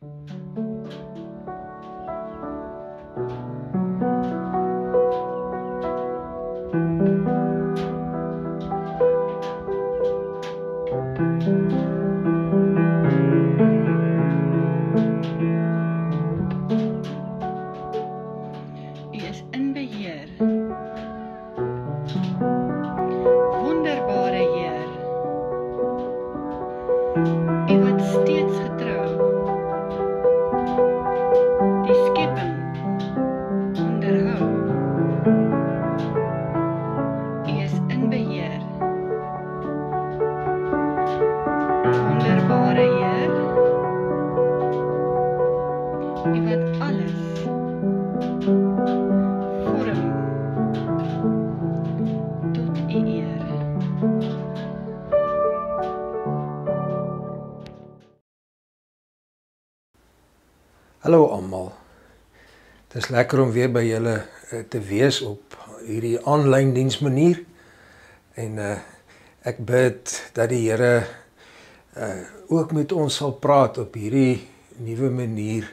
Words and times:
U 0.00 0.47
lekker 63.18 63.40
om 63.42 63.50
weer 63.50 63.70
by 63.72 63.82
julle 63.82 64.14
eh, 64.52 64.62
te 64.70 64.78
wees 64.84 65.18
op 65.26 65.56
hierdie 65.82 66.18
aanlyn 66.28 66.74
diensmanier. 66.76 67.42
En 68.38 68.62
uh 68.62 68.76
ek 69.48 69.60
bid 69.64 70.10
dat 70.36 70.50
die 70.50 70.66
Here 70.66 71.06
uh 71.96 72.52
ook 72.52 72.72
met 72.76 72.92
ons 72.92 73.16
sal 73.20 73.32
praat 73.40 73.78
op 73.80 73.94
hierdie 73.96 74.42
nuwe 74.84 75.08
manier 75.14 75.66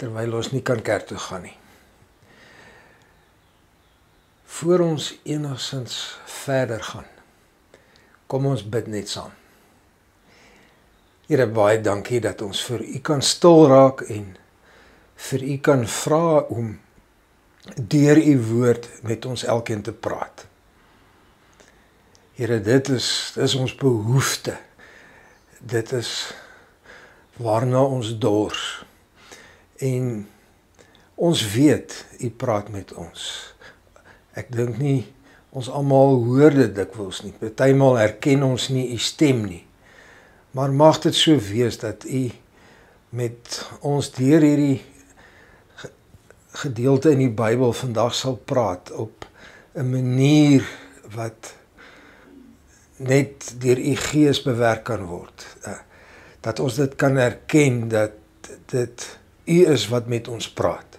terwyl 0.00 0.36
ons 0.38 0.50
nie 0.52 0.62
kan 0.64 0.82
kerk 0.84 1.06
toe 1.08 1.18
gaan 1.20 1.44
nie. 1.48 1.56
Voor 4.60 4.84
ons 4.84 5.10
enigsins 5.24 5.96
verder 6.42 6.82
gaan. 6.84 7.08
Kom 8.26 8.46
ons 8.46 8.64
bid 8.64 8.88
net 8.88 9.08
saam. 9.08 9.32
Here 11.28 11.46
baie 11.46 11.80
dankie 11.80 12.20
dat 12.20 12.42
ons 12.42 12.62
vir 12.68 12.84
U 12.84 13.00
kan 13.10 13.22
stil 13.24 13.66
raak 13.70 14.04
en 14.08 14.34
vir 15.20 15.44
U 15.44 15.56
kan 15.64 15.84
vra 15.86 16.40
om 16.48 16.72
deur 17.76 18.18
U 18.18 18.36
woord 18.52 18.88
met 19.06 19.26
ons 19.28 19.44
elkeen 19.44 19.82
te 19.82 19.92
praat. 19.92 20.46
Here, 22.40 22.60
dit 22.64 22.88
is 22.88 23.08
dis 23.36 23.54
ons 23.60 23.74
behoefte. 23.76 24.56
Dit 25.60 25.92
is 25.92 26.32
waarna 27.36 27.82
ons 27.84 28.14
dors. 28.18 28.62
En 29.76 30.26
ons 31.20 31.46
weet 31.52 31.96
U 32.20 32.30
praat 32.30 32.70
met 32.72 32.92
ons. 32.96 33.26
Ek 34.32 34.48
dink 34.54 34.78
nie 34.80 35.02
ons 35.50 35.68
almal 35.68 36.20
hoor 36.24 36.54
dit 36.54 36.72
dikwels 36.74 37.24
nie. 37.26 37.34
Partymal 37.36 37.98
herken 38.00 38.46
ons 38.46 38.70
nie 38.72 38.88
U 38.94 38.98
stem 39.02 39.44
nie. 39.44 39.64
Maar 40.56 40.72
mag 40.72 41.02
dit 41.04 41.14
so 41.14 41.36
wees 41.50 41.76
dat 41.82 42.06
U 42.08 42.24
met 43.10 43.60
ons 43.84 44.08
deur 44.14 44.42
hierdie 44.46 44.80
gedeelte 46.52 47.10
in 47.10 47.18
die 47.18 47.30
Bybel 47.30 47.72
vandag 47.72 48.14
sal 48.14 48.36
praat 48.36 48.90
op 48.90 49.26
'n 49.74 49.90
manier 49.90 50.66
wat 51.14 51.54
net 52.96 53.54
deur 53.58 53.78
u 53.78 53.96
gees 53.96 54.42
bewerk 54.42 54.84
kan 54.84 55.04
word. 55.04 55.46
Uh, 55.66 55.78
Dat 56.40 56.60
ons 56.60 56.74
dit 56.74 56.94
kan 56.96 57.16
erken 57.16 57.88
dat 57.88 58.12
dit 58.66 59.18
u 59.44 59.66
is 59.66 59.88
wat 59.88 60.06
met 60.06 60.28
ons 60.28 60.50
praat. 60.50 60.98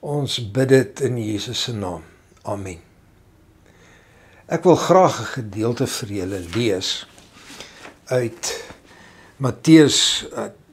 Ons 0.00 0.38
bid 0.52 0.68
dit 0.68 1.00
in 1.00 1.18
Jesus 1.20 1.62
se 1.62 1.74
naam. 1.76 2.02
Amen. 2.42 2.80
Ek 4.46 4.64
wil 4.64 4.76
graag 4.76 5.20
'n 5.20 5.32
gedeelte 5.36 5.86
vir 5.86 6.08
julle 6.08 6.40
lees 6.54 7.06
uit 8.04 8.64
Matteus 9.36 10.26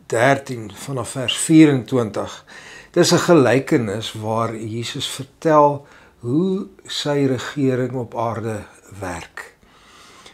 13 0.06 0.72
vanaf 0.75 1.09
vers 1.09 1.38
24. 1.38 2.46
Dis 2.91 3.11
'n 3.13 3.22
gelykenis 3.22 4.13
waar 4.13 4.55
Jesus 4.55 5.07
vertel 5.07 5.85
hoe 6.19 6.67
sy 6.85 7.25
regering 7.29 7.94
op 7.94 8.17
aarde 8.17 8.66
werk. 9.00 9.53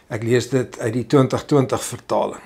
Ek 0.08 0.22
lees 0.22 0.48
dit 0.48 0.78
uit 0.78 0.92
die 0.92 1.06
2020 1.06 1.84
vertaling. 1.84 2.42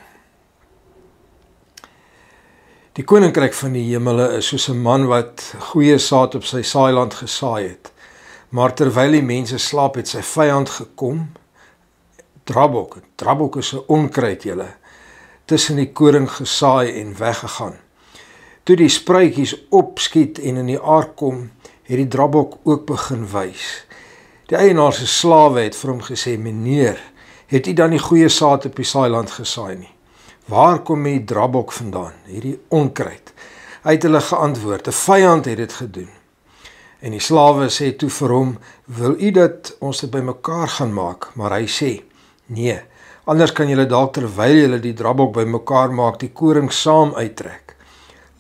Die 2.93 3.05
koninkryk 3.05 3.55
van 3.55 3.73
die 3.73 3.85
hemele 3.93 4.37
is 4.37 4.49
soos 4.49 4.69
'n 4.69 4.83
man 4.83 5.07
wat 5.07 5.55
goeie 5.59 5.99
saad 5.99 6.35
op 6.35 6.45
sy 6.45 6.63
saailand 6.63 7.15
gesaai 7.15 7.69
het. 7.69 7.93
Maar 8.49 8.75
terwyl 8.75 9.11
die 9.11 9.23
mense 9.23 9.59
slaap, 9.59 9.95
het 9.95 10.09
sy 10.09 10.23
vyand 10.23 10.71
gekom. 10.71 11.33
Drabok, 12.45 12.97
drabok 13.15 13.57
is 13.57 13.73
'n 13.75 13.85
onkruid 13.87 14.43
julle 14.43 14.75
tussen 15.45 15.77
die 15.77 15.93
koring 15.93 16.31
gesaai 16.31 17.01
en 17.01 17.17
weggegaan. 17.17 17.79
Toe 18.63 18.77
die 18.77 18.91
spruitjies 18.93 19.55
opskiet 19.73 20.39
en 20.39 20.61
in 20.61 20.67
die 20.69 20.81
aard 20.81 21.15
kom, 21.17 21.47
het 21.89 21.97
die 21.97 22.09
drabok 22.09 22.59
ook 22.69 22.85
begin 22.87 23.23
wys. 23.33 23.65
Die 24.53 24.59
eienaar 24.59 24.93
se 24.93 25.07
slawe 25.09 25.63
het 25.65 25.79
vir 25.79 25.91
hom 25.91 26.03
gesê: 26.05 26.37
"Meneer, 26.39 27.01
het 27.47 27.67
u 27.67 27.73
dan 27.73 27.91
die 27.91 28.03
goeie 28.03 28.29
saad 28.29 28.67
op 28.67 28.77
die 28.77 28.85
saailand 28.85 29.31
gesaai 29.31 29.77
nie? 29.77 29.95
Waar 30.47 30.83
kom 30.83 31.03
die 31.05 31.25
drabok 31.25 31.73
vandaan, 31.73 32.13
hierdie 32.27 32.59
onkruid?" 32.69 33.33
Hy 33.83 33.97
het 33.97 34.03
hulle 34.03 34.21
geantwoord: 34.21 34.89
"’n 34.89 34.93
Vyand 34.93 35.45
het 35.45 35.57
dit 35.57 35.73
gedoen." 35.73 36.11
En 37.01 37.11
die 37.11 37.21
slawe 37.21 37.71
sê 37.71 37.97
toe 37.97 38.11
vir 38.11 38.29
hom: 38.29 38.59
"Wil 38.85 39.17
u 39.19 39.31
dat 39.31 39.77
ons 39.81 40.01
dit 40.01 40.11
bymekaar 40.11 40.69
gaan 40.69 40.93
maak?" 40.93 41.31
Maar 41.35 41.53
hy 41.59 41.67
sê: 41.67 42.03
"Nee, 42.47 42.81
anders 43.25 43.53
kan 43.53 43.69
julle 43.69 43.87
dalk 43.87 44.13
terwyl 44.13 44.57
julle 44.57 44.81
die 44.81 44.95
drabok 44.95 45.33
bymekaar 45.33 45.91
maak, 45.91 46.19
die 46.19 46.33
koring 46.33 46.73
saam 46.73 47.15
uittrek." 47.15 47.70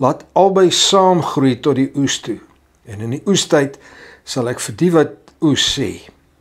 Laat 0.00 0.25
albei 0.33 0.71
saam 0.72 1.21
groei 1.22 1.59
tot 1.61 1.77
die 1.77 1.91
oes 2.00 2.21
toe. 2.25 2.38
En 2.88 3.03
in 3.05 3.19
die 3.19 3.22
oestyd 3.28 3.77
sal 4.25 4.49
ek 4.49 4.62
vir 4.65 4.77
die 4.81 4.91
wat 4.94 5.34
oes 5.44 5.66
sê: 5.75 5.91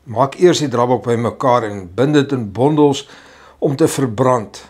Maak 0.10 0.40
eers 0.40 0.64
die 0.64 0.72
drabok 0.72 1.04
bymekaar 1.06 1.68
en 1.68 1.84
bind 1.96 2.16
dit 2.18 2.32
in 2.36 2.48
bondels 2.56 3.06
om 3.60 3.76
te 3.76 3.88
verbrand. 3.88 4.62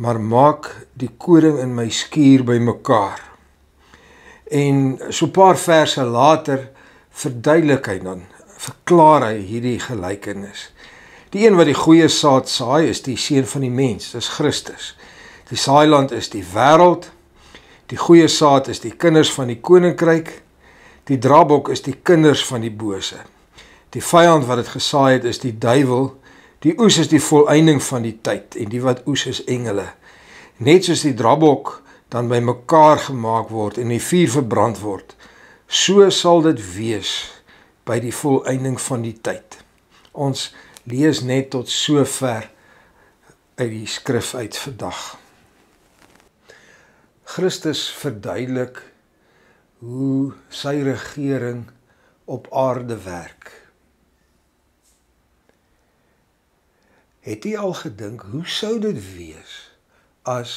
Maar 0.00 0.20
maak 0.20 0.70
die 0.98 1.10
koring 1.18 1.58
in 1.62 1.74
my 1.76 1.88
skuur 1.90 2.44
bymekaar. 2.48 3.20
En 4.50 4.98
so 5.10 5.26
'n 5.26 5.30
paar 5.30 5.56
verse 5.56 6.02
later 6.02 6.70
verduidelik 7.10 7.86
hy 7.86 7.98
dan, 7.98 8.22
verklaar 8.56 9.22
hy 9.22 9.38
hierdie 9.42 9.80
gelykenis. 9.80 10.70
Die 11.30 11.46
een 11.46 11.56
wat 11.56 11.66
die 11.66 11.74
goeie 11.74 12.08
saad 12.08 12.48
saai 12.48 12.88
is 12.88 13.02
die 13.02 13.16
seun 13.16 13.44
van 13.46 13.60
die 13.60 13.70
mens, 13.70 14.12
dis 14.12 14.28
Christus. 14.28 14.96
Die 15.50 15.58
saailand 15.58 16.12
is 16.12 16.28
die 16.28 16.44
wêreld 16.54 17.10
Die 17.88 17.96
goeie 17.96 18.28
saad 18.28 18.68
is 18.68 18.82
die 18.84 18.92
kinders 18.92 19.30
van 19.32 19.48
die 19.48 19.60
koninkryk. 19.64 20.42
Die 21.08 21.18
drabok 21.18 21.70
is 21.72 21.80
die 21.82 21.96
kinders 22.04 22.44
van 22.44 22.60
die 22.60 22.72
bose. 22.72 23.22
Die 23.96 24.04
vyand 24.04 24.44
wat 24.48 24.60
dit 24.60 24.72
gesaai 24.74 25.12
het 25.14 25.24
is 25.28 25.40
die 25.40 25.54
duiwel. 25.56 26.10
Die 26.64 26.74
oes 26.76 26.98
is 27.00 27.08
die 27.08 27.22
volëinding 27.22 27.80
van 27.82 28.04
die 28.04 28.16
tyd 28.20 28.58
en 28.60 28.68
die 28.72 28.82
wat 28.84 29.04
oes 29.08 29.24
is 29.30 29.44
engele. 29.48 29.86
Net 30.60 30.88
soos 30.88 31.04
die 31.06 31.14
drabok 31.16 31.78
dan 32.12 32.28
bymekaar 32.28 32.98
gemaak 33.06 33.52
word 33.52 33.78
en 33.78 33.92
die 33.92 34.02
vuur 34.02 34.32
verbrand 34.32 34.80
word, 34.82 35.14
so 35.68 36.08
sal 36.10 36.42
dit 36.44 36.60
wees 36.74 37.12
by 37.88 38.00
die 38.02 38.14
volëinding 38.14 38.80
van 38.80 39.04
die 39.04 39.14
tyd. 39.14 39.60
Ons 40.12 40.48
lees 40.88 41.22
net 41.22 41.52
tot 41.54 41.70
sover 41.70 42.48
uit 43.60 43.70
die 43.70 43.86
skrif 43.88 44.34
uit 44.34 44.56
vandag. 44.56 45.17
Christus 47.28 47.82
verduidelik 47.92 48.80
hoe 49.84 50.32
sy 50.48 50.78
regering 50.86 51.66
op 52.24 52.48
aarde 52.56 52.96
werk. 53.04 53.50
Het 57.28 57.44
jy 57.44 57.52
al 57.60 57.76
gedink 57.82 58.24
hoe 58.32 58.46
sou 58.48 58.78
dit 58.80 58.96
wees 59.12 59.58
as 60.24 60.54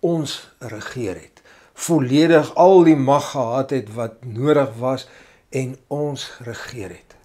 ons 0.00 0.38
regeer 0.72 1.20
het? 1.20 1.44
Volledig 1.76 2.54
al 2.56 2.86
die 2.88 2.96
mag 2.96 3.34
gehad 3.36 3.76
het 3.76 3.92
wat 4.00 4.24
nodig 4.24 4.72
was 4.80 5.04
en 5.52 5.76
ons 5.92 6.30
regeer 6.48 6.96
het. 6.96 7.16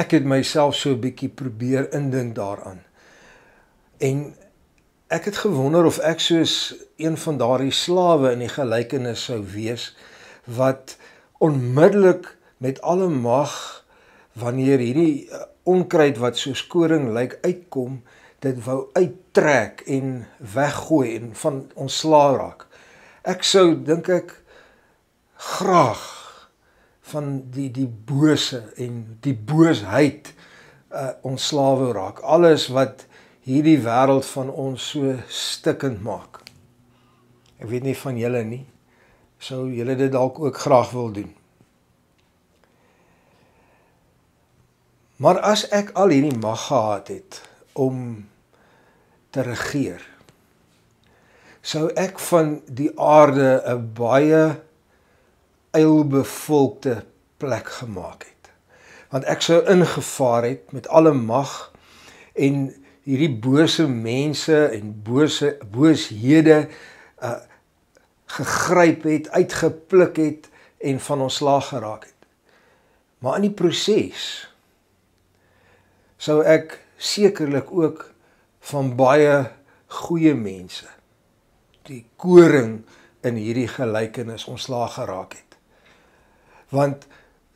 Ek 0.00 0.16
het 0.16 0.24
myself 0.24 0.80
so 0.80 0.96
'n 0.96 1.04
bietjie 1.04 1.28
probeer 1.28 1.92
indink 1.92 2.34
daaraan. 2.34 2.80
En 3.98 4.32
ek 5.10 5.24
het 5.26 5.40
gewonder 5.42 5.84
of 5.88 5.98
ek 6.06 6.20
soos 6.22 6.54
een 6.96 7.16
van 7.18 7.38
daardie 7.40 7.74
slawe 7.74 8.30
in 8.30 8.44
die 8.44 8.52
gelykenis 8.52 9.24
sou 9.26 9.40
wees 9.42 9.90
wat 10.46 10.94
onmiddellik 11.42 12.28
met 12.62 12.78
alle 12.86 13.08
mag 13.10 13.52
wanneer 14.38 14.78
hierdie 14.78 15.26
uh, 15.26 15.42
onkruid 15.66 16.20
wat 16.22 16.38
so 16.38 16.54
skoring 16.54 17.10
lyk 17.16 17.40
uitkom 17.42 17.98
dit 18.40 18.62
wou 18.64 18.86
uittrek 18.94 19.82
en 19.90 20.14
weggooi 20.54 21.16
en 21.18 21.34
van 21.42 21.58
ontslaa 21.74 22.30
raak. 22.38 22.64
Ek 23.26 23.42
sou 23.44 23.74
dink 23.74 24.08
ek 24.08 24.32
graag 25.34 26.06
van 27.10 27.32
die 27.52 27.68
die 27.74 27.88
bose 27.88 28.62
en 28.80 29.02
die 29.26 29.34
boosheid 29.34 30.32
uh 30.90 31.12
ontslawe 31.26 31.92
raak. 31.94 32.22
Alles 32.22 32.70
wat 32.72 33.04
hierdie 33.46 33.78
wêreld 33.80 34.26
van 34.34 34.50
ons 34.50 34.90
so 34.92 35.14
stikkend 35.28 36.02
maak. 36.04 36.42
Ek 37.60 37.68
weet 37.68 37.84
nie 37.84 37.96
van 37.96 38.18
julle 38.20 38.42
nie. 38.44 38.64
Sou 39.40 39.66
julle 39.72 39.96
dit 39.96 40.12
dalk 40.12 40.40
ook 40.40 40.56
graag 40.56 40.92
wil 40.92 41.12
doen? 41.16 41.30
Maar 45.20 45.40
as 45.44 45.66
ek 45.68 45.92
al 46.00 46.12
hierdie 46.14 46.36
mag 46.40 46.66
gehad 46.68 47.08
het 47.12 47.42
om 47.76 48.24
te 49.30 49.44
regeer, 49.44 50.00
sou 51.60 51.90
ek 51.92 52.18
van 52.30 52.60
die 52.66 52.88
aarde 52.96 53.60
'n 53.68 53.92
baie 53.92 54.60
eilbevolkte 55.76 57.04
plek 57.36 57.68
gemaak 57.68 58.24
het. 58.24 58.50
Want 59.10 59.24
ek 59.24 59.42
sou 59.42 59.60
ingevaar 59.68 60.44
het 60.44 60.72
met 60.72 60.88
alle 60.88 61.12
mag 61.12 61.72
en 62.32 62.72
hierdie 63.08 63.32
bose 63.32 63.86
mense 63.88 64.56
en 64.76 64.92
bose 65.04 65.56
booshede 65.72 66.66
uh 67.22 67.38
gegryp 68.30 69.02
het, 69.02 69.30
uitgepluk 69.34 70.16
het 70.16 70.44
en 70.78 71.00
van 71.00 71.20
ontslaag 71.20 71.68
geraak 71.68 72.04
het. 72.04 72.28
Maar 73.18 73.40
in 73.40 73.48
die 73.48 73.56
proses 73.58 74.26
sou 76.14 76.36
ek 76.46 76.76
sekerlik 76.94 77.72
ook 77.74 78.04
van 78.70 78.92
baie 78.94 79.50
goeie 79.86 80.34
mense 80.38 80.86
die 81.88 82.04
koring 82.22 82.84
in 83.26 83.40
hierdie 83.40 83.68
gelykenis 83.68 84.46
ontslaag 84.46 84.94
geraak 84.94 85.34
het. 85.34 85.58
Want 86.70 87.06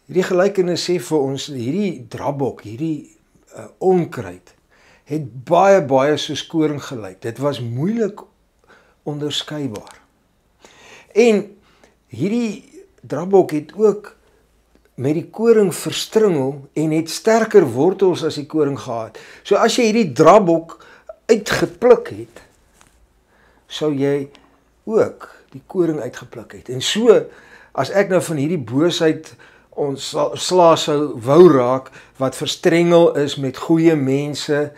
hierdie 0.09 0.27
gelykenis 0.27 0.89
sê 0.89 0.99
vir 0.99 1.21
ons 1.23 1.47
hierdie 1.55 2.03
drabok, 2.11 2.65
hierdie 2.67 3.15
uh, 3.55 3.69
onkruid 3.79 4.57
het 5.09 5.25
baie 5.45 5.83
baie 5.85 6.17
so 6.21 6.37
skoring 6.39 6.81
gelyk. 6.83 7.21
Dit 7.23 7.39
was 7.39 7.61
moeilik 7.61 8.23
onderskeibaar. 9.05 10.01
En 11.13 11.45
hierdie 12.09 12.85
drabok 13.01 13.53
het 13.53 13.73
ook 13.77 14.15
met 14.95 15.17
die 15.19 15.27
koring 15.31 15.75
verstringel 15.75 16.69
en 16.73 16.95
het 16.95 17.11
sterker 17.11 17.67
wortels 17.75 18.25
as 18.25 18.39
die 18.39 18.47
koring 18.47 18.79
gehad. 18.81 19.19
So 19.43 19.59
as 19.61 19.77
jy 19.77 19.91
hierdie 19.91 20.13
drabok 20.17 20.79
uitgepluk 21.31 22.11
het, 22.15 22.43
sou 23.67 23.91
jy 23.97 24.29
ook 24.87 25.29
die 25.55 25.63
koring 25.67 26.01
uitgepluk 26.01 26.55
het. 26.61 26.71
En 26.71 26.83
so 26.85 27.19
as 27.75 27.91
ek 27.91 28.13
nou 28.13 28.23
van 28.23 28.41
hierdie 28.41 28.61
boosheid 28.61 29.35
ons 29.75 30.13
sla 30.39 30.75
sou 30.79 31.15
wou 31.19 31.49
raak 31.51 31.91
wat 32.21 32.39
verstrengel 32.39 33.11
is 33.19 33.35
met 33.43 33.59
goeie 33.59 33.97
mense 33.99 34.69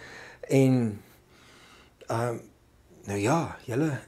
En 0.49 1.03
ehm 2.07 2.29
um, 2.29 2.41
nou 3.07 3.19
ja, 3.19 3.57
julle 3.65 4.01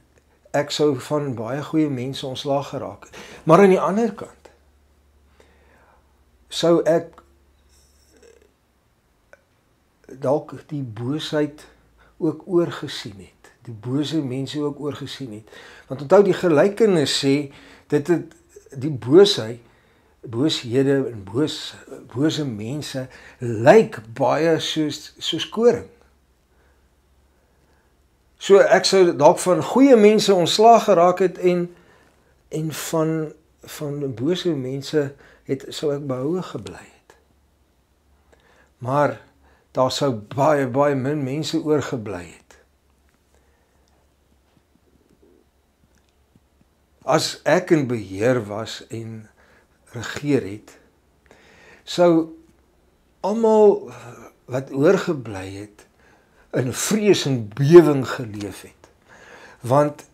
ek 0.50 0.70
sou 0.74 0.96
van 1.00 1.34
baie 1.38 1.62
goeie 1.62 1.88
mense 1.90 2.26
ontslaag 2.26 2.68
geraak 2.68 3.04
het. 3.04 3.16
Maar 3.44 3.62
aan 3.62 3.74
die 3.74 3.80
ander 3.80 4.12
kant 4.14 4.50
sou 6.48 6.80
ek 6.82 7.22
dalk 10.18 10.54
die 10.72 10.82
boosheid 10.82 11.66
ook 12.16 12.42
oorgesien 12.46 13.18
het. 13.20 13.52
Die 13.68 13.74
bose 13.74 14.22
mense 14.24 14.60
ook 14.60 14.80
oorgesien 14.80 15.32
het. 15.32 15.50
Want 15.86 16.00
onthou 16.06 16.22
die 16.24 16.34
gelykenis 16.34 17.18
sê 17.20 17.34
dit 17.92 18.08
het 18.08 18.34
die 18.72 18.90
boosheid 18.90 19.60
booshede 20.28 20.96
en 21.12 21.20
boos 21.24 21.74
bose 22.12 22.44
mense 22.44 23.06
lyk 23.38 24.00
baie 24.18 24.56
soos 24.60 25.12
soos 25.22 25.46
koring. 25.52 25.86
So 28.38 28.62
ek 28.62 28.86
sou 28.86 29.02
dalk 29.18 29.40
van 29.42 29.62
goeie 29.66 29.96
mense 29.98 30.34
ontslaag 30.34 30.86
geraak 30.86 31.18
het 31.24 31.38
en 31.38 31.66
en 32.54 32.72
van 32.72 33.32
van 33.68 34.14
bose 34.14 34.54
mense 34.54 35.02
het 35.50 35.64
sou 35.74 35.90
ek 35.96 36.04
behoue 36.06 36.42
gebly 36.42 36.84
het. 36.84 37.16
Maar 38.78 39.18
daar 39.74 39.90
sou 39.92 40.12
baie 40.14 40.68
baie 40.70 40.94
min 40.94 41.24
mense 41.26 41.58
oorgebly 41.58 42.22
het. 42.30 42.56
As 47.02 47.40
ek 47.48 47.74
in 47.74 47.88
beheer 47.90 48.40
was 48.46 48.84
en 48.86 49.26
regeer 49.96 50.46
het, 50.46 50.78
sou 51.84 52.30
almal 53.20 53.90
wat 54.46 54.70
oorgebly 54.70 55.46
het 55.58 55.87
in 56.56 56.72
vrees 56.72 57.24
en 57.26 57.48
bewering 57.48 58.08
geleef 58.08 58.62
het. 58.62 58.90
Want 59.60 60.04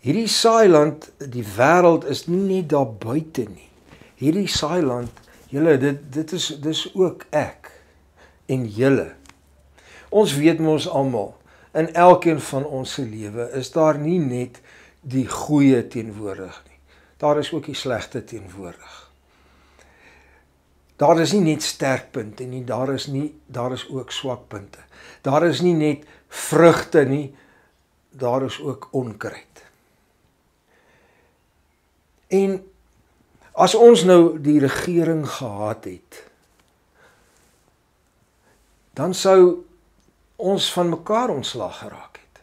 hierdie 0.00 0.28
saailand, 0.30 1.10
die 1.18 1.44
wêreld 1.56 2.06
is 2.08 2.26
nie 2.26 2.44
net 2.46 2.68
daar 2.72 2.88
buite 2.88 3.44
nie. 3.48 3.68
Hierdie 4.18 4.48
saailand, 4.48 5.12
julle 5.52 5.76
dit 5.78 6.00
dit 6.12 6.32
is 6.32 6.48
dis 6.62 6.84
ook 6.94 7.26
ek 7.30 7.72
en 8.48 8.64
julle. 8.66 9.10
Ons 10.08 10.34
weet 10.40 10.60
mos 10.64 10.88
almal 10.88 11.34
in 11.76 11.92
elkeen 11.94 12.40
van 12.40 12.64
ons 12.64 12.92
se 12.96 13.04
lewe 13.04 13.50
is 13.58 13.70
daar 13.74 13.98
nie 14.00 14.18
net 14.18 14.60
die 15.00 15.26
goeie 15.28 15.82
teenwoordig 15.88 16.56
nie. 16.66 16.78
Daar 17.20 17.38
is 17.38 17.52
ook 17.52 17.68
die 17.68 17.76
slegte 17.76 18.24
teenwoordig. 18.24 18.96
Daar 20.98 21.20
is 21.20 21.32
nie 21.32 21.44
net 21.44 21.62
sterkpunte 21.62 22.44
nie, 22.44 22.64
daar 22.64 22.90
is 22.94 23.06
nie 23.06 23.30
daar 23.46 23.72
is 23.72 23.86
ook 23.90 24.12
swakpunte. 24.12 24.82
Daar 25.22 25.46
is 25.48 25.60
nie 25.60 25.74
net 25.74 26.06
vrugte 26.28 27.04
nie, 27.08 27.34
daar 28.10 28.44
is 28.46 28.60
ook 28.60 28.88
onkruid. 28.90 29.64
En 32.28 32.58
as 33.52 33.74
ons 33.74 34.04
nou 34.04 34.38
die 34.42 34.58
regering 34.62 35.24
gehad 35.28 35.84
het, 35.88 36.24
dan 38.98 39.14
sou 39.14 39.64
ons 40.36 40.72
van 40.72 40.92
mekaar 40.92 41.30
ontslaag 41.30 41.78
geraak 41.78 42.20
het. 42.20 42.42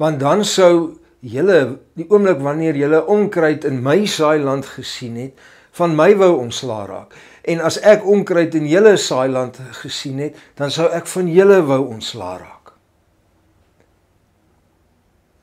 Want 0.00 0.20
dan 0.20 0.44
sou 0.44 0.98
julle 1.20 1.78
die 1.96 2.08
oomblik 2.10 2.40
wanneer 2.42 2.76
julle 2.76 3.04
onkruid 3.06 3.64
in 3.68 3.82
my 3.84 4.02
saai 4.10 4.42
land 4.42 4.66
gesien 4.66 5.16
het, 5.20 5.42
van 5.78 5.94
my 5.96 6.12
wou 6.20 6.34
ontslaa 6.42 6.86
raak. 6.86 7.14
En 7.48 7.62
as 7.64 7.78
ek 7.80 8.04
onkruid 8.06 8.54
in 8.54 8.68
julle 8.70 8.96
saailand 9.00 9.58
gesien 9.82 10.20
het, 10.22 10.36
dan 10.58 10.70
sou 10.70 10.88
ek 10.92 11.08
van 11.10 11.30
julle 11.32 11.62
wou 11.66 11.80
ontslaa 11.94 12.36
raak. 12.42 12.72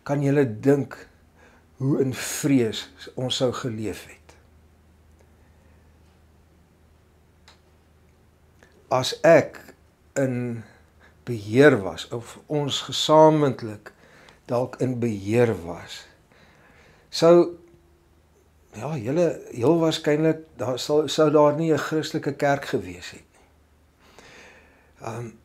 Kan 0.08 0.24
julle 0.26 0.46
dink 0.46 0.96
hoe 1.82 2.00
in 2.04 2.14
vrees 2.14 2.88
ons 3.16 3.42
sou 3.42 3.52
geleef 3.56 4.06
het? 4.10 4.18
As 8.90 9.14
ek 9.26 9.60
in 10.18 10.64
beheer 11.30 11.78
was 11.84 12.08
of 12.16 12.38
ons 12.48 12.82
gesamentlik 12.88 13.94
dalk 14.50 14.80
in 14.82 14.98
beheer 15.02 15.54
was, 15.66 16.04
sou 17.14 17.59
Ja, 18.78 18.94
julle 18.98 19.42
heel 19.50 19.80
waarskynlik 19.82 20.44
daar 20.60 20.80
sal 20.80 21.08
sou 21.10 21.30
daar 21.32 21.56
nie 21.58 21.74
'n 21.74 21.78
Christelike 21.78 22.34
kerk 22.34 22.66
gewees 22.66 23.12
het 23.12 23.26
nie. 23.34 23.48
Ehm 25.02 25.18
um, 25.18 25.38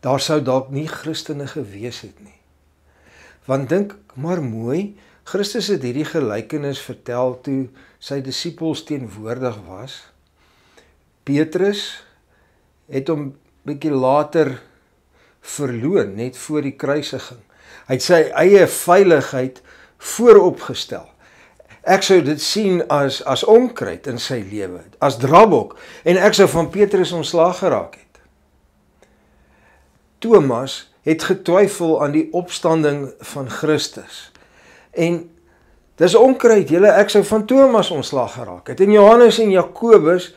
daar 0.00 0.20
sou 0.20 0.42
dalk 0.42 0.70
nie 0.70 0.86
Christene 0.86 1.46
gewees 1.46 2.00
het 2.00 2.20
nie. 2.20 2.38
Want 3.44 3.68
dink 3.68 3.96
maar 4.14 4.42
mooi, 4.42 4.96
Christus 5.24 5.66
het 5.66 5.82
hierdie 5.82 6.04
gelykenis 6.04 6.80
vertel 6.80 7.40
toe 7.42 7.68
sy 7.98 8.20
disippels 8.20 8.84
teenwoordig 8.84 9.56
was. 9.66 9.96
Petrus 11.26 12.04
het 12.86 13.08
hom 13.08 13.32
bietjie 13.66 13.90
later 13.90 14.60
verloon 15.40 16.14
net 16.14 16.38
voor 16.38 16.62
die 16.62 16.76
kruisiging. 16.78 17.42
Hy 17.88 17.98
het 17.98 18.02
sy 18.02 18.20
eie 18.38 18.66
veiligheid 18.70 19.62
vooropgestel. 19.98 21.08
Ek 21.86 22.02
sou 22.02 22.18
dit 22.24 22.40
sien 22.42 22.80
as 22.90 23.20
as 23.30 23.44
onkruid 23.46 24.08
in 24.10 24.18
sy 24.18 24.40
lewe, 24.42 24.82
as 24.98 25.20
drabok 25.22 25.76
en 26.02 26.18
ek 26.18 26.34
sou 26.34 26.48
van 26.50 26.70
Petrus 26.74 27.14
ontslaag 27.14 27.60
geraak 27.62 27.94
het. 28.00 28.20
Thomas 30.18 30.80
het 31.06 31.22
getwyfel 31.22 32.00
aan 32.02 32.16
die 32.16 32.26
opstanding 32.34 33.12
van 33.30 33.50
Christus. 33.50 34.32
En 34.90 35.20
dis 36.00 36.16
onkruid, 36.18 36.72
julle 36.74 36.90
ek 36.90 37.12
sou 37.14 37.22
van 37.28 37.46
Thomas 37.46 37.92
ontslag 37.94 38.34
geraak 38.34 38.72
het. 38.72 38.82
En 38.82 38.90
Johannes 38.90 39.38
en 39.38 39.54
Jakobus, 39.54 40.32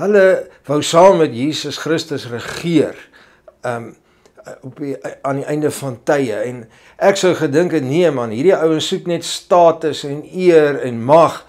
hulle 0.00 0.24
wou 0.64 0.80
saam 0.82 1.20
met 1.20 1.36
Jesus 1.36 1.82
Christus 1.84 2.24
regeer. 2.32 2.96
Um 3.60 3.92
op 4.62 4.78
die, 4.80 4.96
aan 5.22 5.40
die 5.40 5.46
einde 5.48 5.70
van 5.70 5.98
tye 6.04 6.40
en 6.44 6.64
ek 6.96 7.16
sou 7.20 7.32
gedink 7.38 7.72
het 7.76 7.84
nee 7.84 8.10
man, 8.10 8.34
hierdie 8.34 8.56
ouens 8.56 8.88
soek 8.88 9.08
net 9.10 9.24
status 9.24 10.04
en 10.08 10.22
eer 10.32 10.80
en 10.84 11.00
mag. 11.04 11.42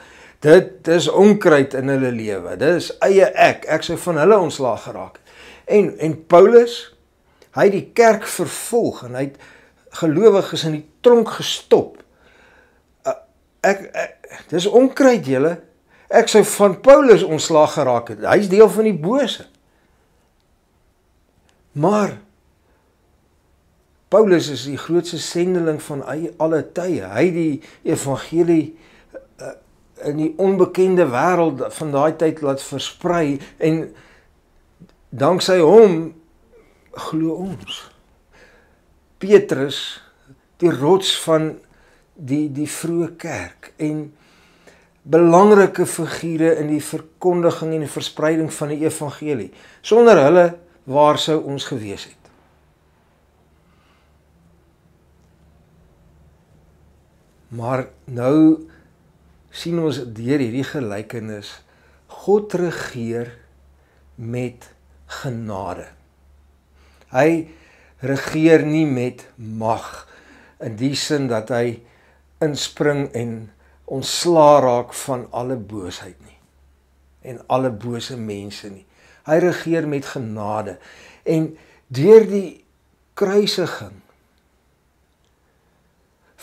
Dit 0.46 0.84
dis 0.86 1.08
onkruid 1.10 1.74
in 1.74 1.90
hulle 1.90 2.12
lewe. 2.14 2.54
Dis 2.62 2.92
eie 3.04 3.32
ek. 3.34 3.66
Ek 3.72 3.86
sou 3.88 3.98
van 3.98 4.20
hulle 4.22 4.38
ontslag 4.38 4.84
geraak. 4.86 5.20
En 5.66 5.94
en 5.98 6.18
Paulus, 6.30 6.80
hy 7.58 7.70
het 7.70 7.78
die 7.78 7.90
kerk 7.98 8.28
vervolg 8.30 9.06
en 9.08 9.18
hy 9.18 9.30
het 9.32 9.40
gelowiges 9.96 10.68
in 10.68 10.80
die 10.80 10.88
tronk 11.02 11.38
gestop 11.40 12.04
ek, 13.66 13.86
ek 13.96 14.46
dis 14.54 14.68
onkruid 14.70 15.28
julle. 15.30 15.56
Ek 16.16 16.30
sou 16.32 16.44
van 16.56 16.78
Paulus 16.86 17.26
ontslaag 17.26 17.76
geraak 17.80 18.14
het. 18.14 18.24
Hy's 18.30 18.50
deel 18.52 18.70
van 18.72 18.88
die 18.88 18.98
bose. 18.98 19.48
Maar 21.82 22.16
Paulus 24.14 24.50
is 24.54 24.66
die 24.70 24.78
grootste 24.78 25.18
sendeling 25.20 25.82
van 25.82 26.04
alle 26.06 26.62
tye. 26.78 27.08
Hy 27.10 27.26
die 27.34 27.54
evangelie 27.90 28.76
uh, 29.42 29.56
in 30.06 30.20
die 30.22 30.32
onbekende 30.42 31.08
wêreld 31.10 31.64
van 31.78 31.94
daai 31.96 32.14
tyd 32.20 32.44
laat 32.46 32.64
versprei 32.64 33.40
en 33.58 33.88
danksy 35.10 35.58
hom 35.64 36.14
glo 37.10 37.40
ons. 37.48 37.82
Petrus 39.20 39.82
die 40.62 40.72
rots 40.72 41.16
van 41.26 41.56
die 42.16 42.46
die 42.54 42.70
vroeë 42.72 43.10
kerk 43.20 43.74
en 43.84 44.06
belangrike 45.06 45.86
figure 45.86 46.56
in 46.62 46.72
die 46.72 46.84
verkondiging 46.84 47.76
en 47.76 47.84
die 47.86 47.92
verspreiding 47.92 48.54
van 48.54 48.72
die 48.74 48.84
evangelie. 48.86 49.52
Sonder 49.86 50.22
hulle 50.24 50.46
waar 50.90 51.20
sou 51.22 51.42
ons 51.46 51.68
gewees 51.70 52.08
het? 52.10 52.25
Maar 57.56 57.88
nou 58.12 58.68
sien 59.56 59.80
ons 59.80 60.02
deur 60.16 60.42
hierdie 60.44 60.66
gelykenis 60.68 61.54
God 62.12 62.54
regeer 62.60 63.32
met 64.16 64.68
genade. 65.22 65.88
Hy 67.16 67.48
regeer 68.04 68.66
nie 68.68 68.86
met 68.90 69.24
mag 69.38 70.06
in 70.64 70.76
die 70.80 70.96
sin 71.00 71.30
dat 71.32 71.52
hy 71.54 71.80
inspring 72.44 73.08
en 73.16 73.36
ontslaa 73.86 74.60
raak 74.66 74.96
van 75.06 75.28
alle 75.32 75.56
boosheid 75.56 76.18
nie 76.26 76.40
en 77.26 77.40
alle 77.50 77.72
bose 77.74 78.18
mense 78.18 78.70
nie. 78.70 78.86
Hy 79.26 79.38
regeer 79.42 79.88
met 79.90 80.06
genade 80.06 80.78
en 81.26 81.48
deur 81.90 82.26
die 82.30 82.50
kruisiging 83.18 84.02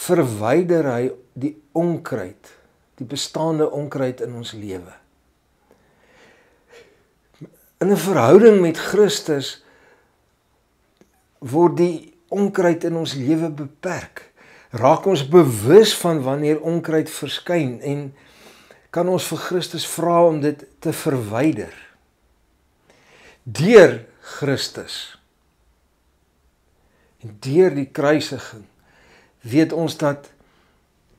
verwyder 0.03 0.89
hy 0.91 1.05
die 1.39 1.55
onkruid, 1.79 2.51
die 2.99 3.07
bestaande 3.09 3.69
onkruid 3.71 4.21
in 4.25 4.35
ons 4.39 4.53
lewe. 4.53 4.95
In 7.83 7.91
'n 7.91 7.97
verhouding 7.97 8.61
met 8.61 8.79
Christus 8.79 9.65
word 11.39 11.77
die 11.77 12.15
onkruid 12.29 12.85
in 12.85 12.97
ons 12.97 13.15
lewe 13.15 13.51
beperk 13.51 14.33
raak 14.73 15.07
ons 15.07 15.29
bewus 15.29 15.93
van 16.01 16.23
wanneer 16.23 16.61
onkruid 16.61 17.11
verskyn 17.11 17.81
en 17.81 18.15
kan 18.91 19.09
ons 19.09 19.27
vir 19.33 19.39
Christus 19.39 19.85
vra 19.89 20.23
om 20.29 20.41
dit 20.41 20.65
te 20.81 20.93
verwyder. 20.93 21.75
Deur 23.45 23.99
Christus 24.39 25.19
en 27.23 27.37
deur 27.45 27.75
die 27.75 27.89
kruisiging 27.93 28.65
weet 29.43 29.73
ons 29.73 29.97
dat 29.97 30.31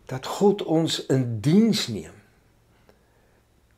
dat 0.06 0.26
God 0.26 0.64
ons 0.64 1.06
in 1.12 1.40
diens 1.40 1.88
neem 1.88 2.14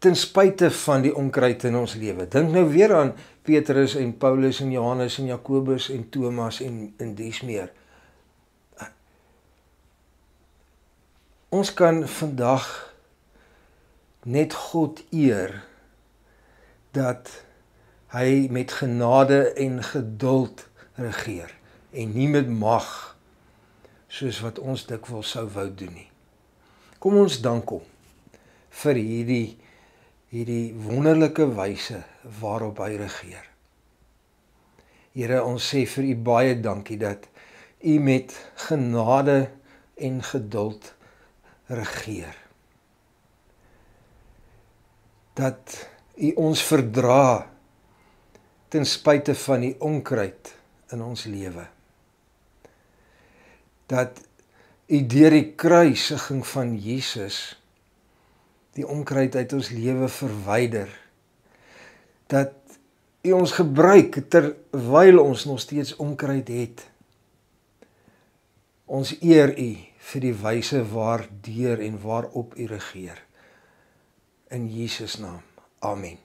ten 0.05 0.15
spyte 0.15 0.69
van 0.71 1.01
die 1.01 1.13
onkruid 1.15 1.63
in 1.65 1.75
ons 1.79 1.95
lewe. 1.97 2.27
Dink 2.29 2.51
nou 2.53 2.67
weer 2.69 2.93
aan 2.93 3.15
Petrus 3.41 3.95
en 3.97 4.11
Paulus 4.17 4.59
en 4.61 4.71
Johannes 4.71 5.17
en 5.17 5.31
Jakobus 5.31 5.89
en 5.89 6.03
Thomas 6.13 6.59
en 6.61 6.93
in 7.01 7.15
dies 7.17 7.41
meer. 7.41 7.71
Ons 11.49 11.73
kan 11.73 12.03
vandag 12.07 12.67
net 14.29 14.53
God 14.53 15.01
eer 15.09 15.55
dat 16.93 17.31
hy 18.13 18.45
met 18.51 18.77
genade 18.77 19.53
en 19.57 19.81
geduld 19.83 20.67
regeer 21.01 21.49
en 21.95 22.13
nie 22.13 22.29
met 22.29 22.49
mag 22.49 23.14
soos 24.15 24.39
wat 24.45 24.61
ons 24.63 24.85
dikwels 24.87 25.33
sou 25.35 25.45
wou 25.51 25.67
doen 25.75 25.93
nie. 25.95 26.07
Kom 27.03 27.17
ons 27.19 27.41
dank 27.43 27.69
hom 27.75 27.83
vir 28.83 28.99
hierdie 28.99 29.47
hierdie 30.35 30.73
wonderlike 30.83 31.45
wyse 31.55 32.01
waarop 32.41 32.81
hy 32.83 32.95
regeer. 32.99 33.43
Here, 35.15 35.39
ons 35.43 35.63
sê 35.63 35.85
vir 35.87 36.09
u 36.11 36.15
baie 36.27 36.55
dankie 36.59 36.97
dat 36.99 37.29
u 37.79 37.99
met 38.03 38.33
genade 38.65 39.37
en 39.95 40.19
geduld 40.23 40.89
regeer. 41.71 42.35
Dat 45.39 45.77
U 46.15 46.31
ons 46.39 46.61
verdra 46.63 47.47
ten 48.71 48.85
spyte 48.87 49.35
van 49.35 49.65
die 49.65 49.73
onkruid 49.83 50.51
in 50.95 51.01
ons 51.03 51.25
lewe. 51.27 51.65
Dat 53.91 54.21
U 54.85 54.99
deur 55.09 55.33
die 55.33 55.53
kruisiging 55.57 56.43
van 56.47 56.75
Jesus 56.77 57.55
die 58.75 58.85
onkruid 58.87 59.35
uit 59.35 59.53
ons 59.55 59.69
lewe 59.71 60.07
verwyder. 60.11 60.89
Dat 62.27 62.53
U 63.25 63.31
ons 63.31 63.55
gebruik 63.57 64.19
terwyl 64.29 65.19
ons 65.23 65.45
nog 65.49 65.59
steeds 65.63 65.95
onkruid 65.95 66.51
het. 66.51 66.85
Ons 68.85 69.15
eer 69.21 69.55
U 69.57 69.69
vir 70.11 70.27
die 70.27 70.35
wyse 70.37 70.83
waardeur 70.91 71.81
en 71.81 71.97
waarop 72.01 72.53
u 72.57 72.69
regeer. 72.69 73.23
In 74.53 74.69
Jesus 74.69 75.17
naam. 75.17 75.41
Amen. 75.79 76.24